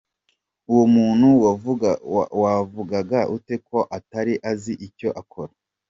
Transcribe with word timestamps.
Uwo 0.71 0.85
muntu 0.95 1.27
wavuga 2.89 3.19
ute 3.35 3.55
ko 3.67 3.79
atari 3.97 4.33
azi 4.51 4.73
icyo 4.87 5.09
akora? 5.21 5.51